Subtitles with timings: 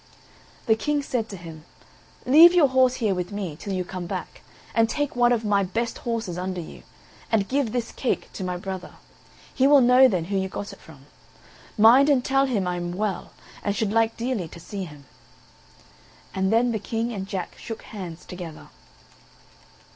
[0.65, 1.63] The King said to him:
[2.25, 4.41] "Leave your horse here with me till you come back,
[4.73, 6.81] and take one of my best horses under you,
[7.31, 8.93] and give this cake to my brother;
[9.53, 11.05] he will know then who you got it from.
[11.77, 13.31] Mind and tell him I am well,
[13.63, 15.05] and should like dearly to see him."
[16.33, 18.69] And then the King and Jack shook hands together.